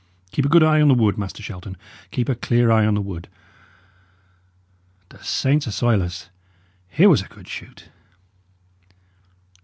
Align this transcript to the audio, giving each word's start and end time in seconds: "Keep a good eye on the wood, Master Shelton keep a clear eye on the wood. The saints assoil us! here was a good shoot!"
"Keep 0.31 0.45
a 0.45 0.49
good 0.49 0.63
eye 0.63 0.81
on 0.81 0.87
the 0.87 0.95
wood, 0.95 1.15
Master 1.19 1.43
Shelton 1.43 1.77
keep 2.09 2.27
a 2.27 2.33
clear 2.33 2.71
eye 2.71 2.87
on 2.87 2.95
the 2.95 3.01
wood. 3.01 3.27
The 5.09 5.23
saints 5.23 5.67
assoil 5.67 6.01
us! 6.01 6.31
here 6.89 7.07
was 7.07 7.21
a 7.21 7.27
good 7.27 7.47
shoot!" 7.47 7.87